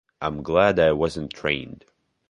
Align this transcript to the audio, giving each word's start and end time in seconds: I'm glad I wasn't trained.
I'm 0.19 0.41
glad 0.41 0.79
I 0.79 0.93
wasn't 0.93 1.31
trained. 1.31 1.85